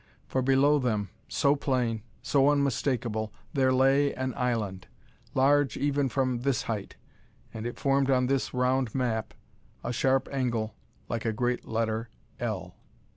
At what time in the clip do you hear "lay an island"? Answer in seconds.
3.71-4.87